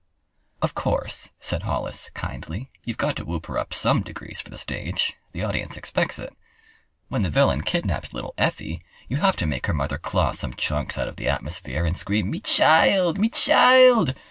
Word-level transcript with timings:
"Of 0.63 0.73
course," 0.73 1.29
said 1.39 1.61
Hollis, 1.61 2.09
kindly, 2.15 2.71
"you've 2.83 2.97
got 2.97 3.15
to 3.17 3.23
whoop 3.23 3.45
her 3.45 3.59
up 3.59 3.71
some 3.71 4.01
degrees 4.01 4.41
for 4.41 4.49
the 4.49 4.57
stage. 4.57 5.15
The 5.31 5.43
audience 5.43 5.77
expects 5.77 6.17
it. 6.17 6.35
When 7.09 7.21
the 7.21 7.29
villain 7.29 7.61
kidnaps 7.61 8.11
little 8.11 8.33
Effie 8.35 8.81
you 9.07 9.17
have 9.17 9.35
to 9.35 9.45
make 9.45 9.67
her 9.67 9.73
mother 9.75 9.99
claw 9.99 10.31
some 10.31 10.55
chunks 10.55 10.97
out 10.97 11.07
of 11.07 11.17
the 11.17 11.29
atmosphere, 11.29 11.85
and 11.85 11.95
scream: 11.95 12.31
"Me 12.31 12.39
chee 12.39 12.63
ild, 12.63 13.19
me 13.19 13.29
chee 13.29 13.51
ild!" 13.51 14.15